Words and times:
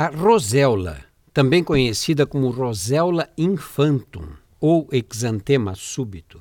A 0.00 0.10
roséola, 0.10 1.00
também 1.34 1.64
conhecida 1.64 2.24
como 2.24 2.50
roséola 2.50 3.28
infantum 3.36 4.28
ou 4.60 4.88
exantema 4.92 5.74
súbito, 5.74 6.40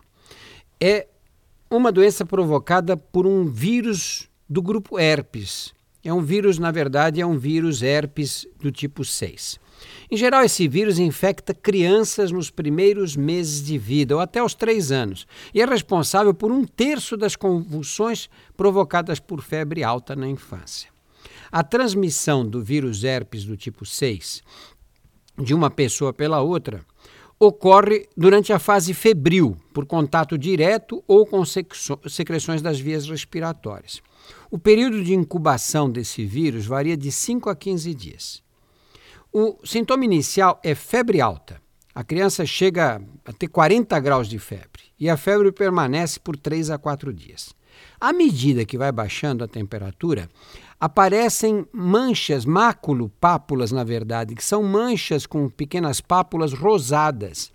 é 0.79 1.07
uma 1.67 1.91
doença 1.91 2.23
provocada 2.23 2.95
por 2.95 3.25
um 3.25 3.47
vírus 3.47 4.29
do 4.47 4.61
grupo 4.61 4.99
herpes. 4.99 5.73
É 6.03 6.13
um 6.13 6.21
vírus, 6.21 6.59
na 6.59 6.69
verdade, 6.69 7.19
é 7.19 7.25
um 7.25 7.35
vírus 7.35 7.81
herpes 7.81 8.45
do 8.59 8.71
tipo 8.71 9.03
6. 9.03 9.59
Em 10.11 10.15
geral, 10.15 10.43
esse 10.43 10.67
vírus 10.67 10.99
infecta 10.99 11.51
crianças 11.51 12.31
nos 12.31 12.51
primeiros 12.51 13.15
meses 13.15 13.65
de 13.65 13.75
vida, 13.75 14.13
ou 14.13 14.21
até 14.21 14.43
os 14.43 14.53
três 14.53 14.91
anos, 14.91 15.25
e 15.51 15.63
é 15.63 15.65
responsável 15.65 16.31
por 16.31 16.51
um 16.51 16.63
terço 16.63 17.17
das 17.17 17.35
convulsões 17.35 18.29
provocadas 18.55 19.19
por 19.19 19.41
febre 19.41 19.83
alta 19.83 20.15
na 20.15 20.27
infância. 20.27 20.95
A 21.51 21.63
transmissão 21.63 22.45
do 22.47 22.63
vírus 22.63 23.03
herpes 23.03 23.45
do 23.45 23.55
tipo 23.55 23.85
6 23.85 24.41
de 25.37 25.53
uma 25.53 25.69
pessoa 25.69 26.11
pela 26.11 26.41
outra 26.41 26.83
ocorre 27.39 28.07
durante 28.17 28.51
a 28.51 28.57
fase 28.57 28.93
febril, 28.93 29.55
por 29.71 29.85
contato 29.85 30.37
direto 30.37 31.03
ou 31.07 31.25
com 31.25 31.43
secreções 31.45 32.61
das 32.61 32.79
vias 32.79 33.07
respiratórias. 33.07 34.01
O 34.49 34.57
período 34.57 35.03
de 35.03 35.13
incubação 35.13 35.89
desse 35.89 36.25
vírus 36.25 36.65
varia 36.65 36.97
de 36.97 37.11
5 37.11 37.49
a 37.49 37.55
15 37.55 37.93
dias. 37.93 38.43
O 39.31 39.57
sintoma 39.63 40.03
inicial 40.03 40.59
é 40.63 40.73
febre 40.73 41.21
alta. 41.21 41.61
A 41.93 42.03
criança 42.03 42.45
chega 42.45 43.01
a 43.25 43.33
ter 43.33 43.47
40 43.47 43.99
graus 43.99 44.27
de 44.27 44.39
febre 44.39 44.83
e 44.99 45.09
a 45.09 45.17
febre 45.17 45.51
permanece 45.51 46.19
por 46.19 46.37
3 46.37 46.71
a 46.71 46.77
4 46.77 47.13
dias. 47.13 47.53
À 47.99 48.13
medida 48.13 48.65
que 48.65 48.77
vai 48.77 48.91
baixando 48.91 49.43
a 49.43 49.47
temperatura, 49.47 50.29
aparecem 50.79 51.65
manchas, 51.71 52.45
máculo, 52.45 53.09
pápulas, 53.19 53.71
na 53.71 53.83
verdade, 53.83 54.35
que 54.35 54.43
são 54.43 54.63
manchas 54.63 55.25
com 55.25 55.49
pequenas 55.49 55.99
pápulas 56.01 56.53
rosadas. 56.53 57.51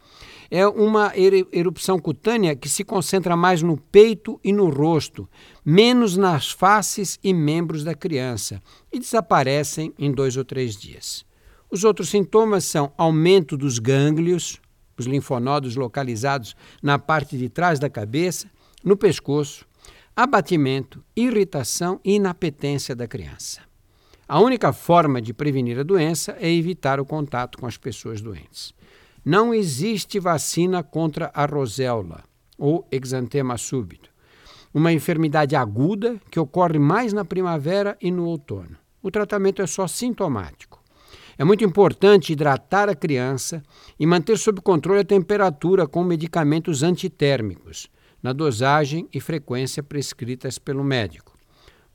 É 0.51 0.67
uma 0.67 1.13
erupção 1.17 1.99
cutânea 1.99 2.55
que 2.55 2.69
se 2.69 2.85
concentra 2.85 3.35
mais 3.35 3.63
no 3.63 3.77
peito 3.77 4.39
e 4.45 4.53
no 4.53 4.69
rosto, 4.69 5.27
menos 5.65 6.17
nas 6.17 6.51
faces 6.51 7.19
e 7.25 7.33
membros 7.33 7.85
da 7.85 7.95
criança, 7.95 8.61
e 8.93 8.99
desaparecem 8.99 9.95
em 9.99 10.13
dois 10.13 10.37
ou 10.37 10.45
três 10.45 10.77
dias. 10.77 11.25
Os 11.71 11.85
outros 11.85 12.11
sintomas 12.11 12.65
são 12.65 12.93
aumento 12.99 13.57
dos 13.57 13.79
gânglios, 13.79 14.61
os 14.99 15.07
linfonodos 15.07 15.75
localizados 15.75 16.55
na 16.83 16.99
parte 16.99 17.39
de 17.39 17.49
trás 17.49 17.79
da 17.79 17.89
cabeça, 17.89 18.47
no 18.85 18.95
pescoço, 18.95 19.67
abatimento, 20.15 21.03
irritação 21.17 21.99
e 22.05 22.17
inapetência 22.17 22.95
da 22.95 23.09
criança. 23.09 23.63
A 24.29 24.41
única 24.41 24.73
forma 24.73 25.23
de 25.23 25.33
prevenir 25.33 25.79
a 25.79 25.83
doença 25.83 26.37
é 26.39 26.51
evitar 26.51 27.01
o 27.01 27.05
contato 27.07 27.59
com 27.59 27.67
as 27.67 27.79
pessoas 27.79 28.21
doentes. 28.21 28.75
Não 29.25 29.55
existe 29.55 30.21
vacina 30.21 30.83
contra 30.83 31.31
a 31.35 31.47
roséola 31.47 32.25
ou 32.59 32.87
exantema 32.93 33.57
súbito, 33.57 34.11
uma 34.73 34.93
enfermidade 34.93 35.57
aguda 35.57 36.21
que 36.31 36.39
ocorre 36.39 36.79
mais 36.79 37.13
na 37.13 37.25
primavera 37.25 37.97
e 38.01 38.11
no 38.11 38.27
outono. 38.27 38.77
O 39.03 39.11
tratamento 39.11 39.63
é 39.63 39.67
só 39.67 39.87
sintomático. 39.87 40.83
É 41.39 41.45
muito 41.45 41.65
importante 41.65 42.33
hidratar 42.33 42.89
a 42.89 42.95
criança 42.95 43.63
e 43.99 44.07
manter 44.07 44.37
sob 44.37 44.61
controle 44.61 45.01
a 45.01 45.05
temperatura 45.05 45.87
com 45.87 46.05
medicamentos 46.05 46.83
antitérmicos 46.83 47.89
na 48.23 48.33
dosagem 48.33 49.09
e 49.13 49.21
frequência 49.21 49.83
prescritas 49.83 50.59
pelo 50.59 50.85
médico. 50.85 51.37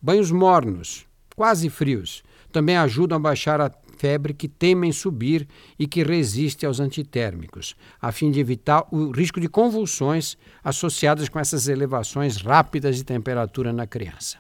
Banhos 0.01 0.31
mornos, 0.31 1.07
quase 1.35 1.69
frios, 1.69 2.23
também 2.51 2.77
ajudam 2.77 3.17
a 3.17 3.19
baixar 3.19 3.61
a 3.61 3.71
febre 3.97 4.33
que 4.33 4.47
temem 4.47 4.91
subir 4.91 5.47
e 5.77 5.87
que 5.87 6.03
resiste 6.03 6.65
aos 6.65 6.79
antitérmicos, 6.79 7.75
a 7.99 8.11
fim 8.11 8.29
de 8.29 8.39
evitar 8.39 8.85
o 8.91 9.11
risco 9.11 9.39
de 9.39 9.49
convulsões 9.49 10.37
associadas 10.63 11.27
com 11.29 11.39
essas 11.39 11.67
elevações 11.67 12.37
rápidas 12.37 12.95
de 12.95 13.03
temperatura 13.03 13.73
na 13.73 13.87
criança. 13.87 14.37